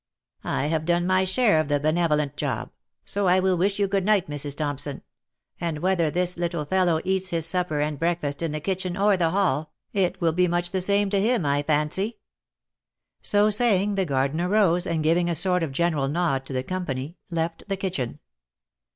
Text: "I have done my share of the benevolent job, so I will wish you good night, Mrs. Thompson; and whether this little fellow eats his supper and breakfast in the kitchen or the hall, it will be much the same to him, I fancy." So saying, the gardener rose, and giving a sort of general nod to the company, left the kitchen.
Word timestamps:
"I 0.43 0.65
have 0.65 0.85
done 0.85 1.05
my 1.05 1.25
share 1.25 1.59
of 1.59 1.67
the 1.67 1.79
benevolent 1.79 2.35
job, 2.35 2.71
so 3.05 3.27
I 3.27 3.39
will 3.39 3.55
wish 3.55 3.77
you 3.77 3.87
good 3.87 4.03
night, 4.03 4.27
Mrs. 4.27 4.55
Thompson; 4.57 5.03
and 5.59 5.77
whether 5.77 6.09
this 6.09 6.37
little 6.37 6.65
fellow 6.65 7.01
eats 7.03 7.29
his 7.29 7.45
supper 7.45 7.79
and 7.81 7.99
breakfast 7.99 8.41
in 8.41 8.51
the 8.51 8.59
kitchen 8.59 8.97
or 8.97 9.15
the 9.15 9.29
hall, 9.29 9.73
it 9.93 10.19
will 10.19 10.33
be 10.33 10.47
much 10.47 10.71
the 10.71 10.81
same 10.81 11.11
to 11.11 11.21
him, 11.21 11.45
I 11.45 11.61
fancy." 11.61 12.17
So 13.21 13.51
saying, 13.51 13.93
the 13.93 14.05
gardener 14.05 14.49
rose, 14.49 14.87
and 14.87 15.03
giving 15.03 15.29
a 15.29 15.35
sort 15.35 15.61
of 15.61 15.71
general 15.71 16.07
nod 16.07 16.47
to 16.47 16.53
the 16.53 16.63
company, 16.63 17.17
left 17.29 17.61
the 17.67 17.77
kitchen. 17.77 18.17